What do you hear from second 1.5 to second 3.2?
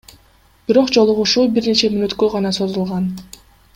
бир нече мүнөткө гана созулган.